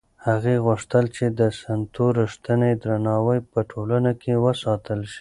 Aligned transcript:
هغې 0.27 0.55
غوښتل 0.65 1.05
چې 1.15 1.25
د 1.39 1.41
سنتو 1.61 2.05
رښتینی 2.19 2.71
درناوی 2.83 3.39
په 3.51 3.59
ټولنه 3.71 4.11
کې 4.21 4.33
وساتل 4.45 4.99
شي. 5.05 5.09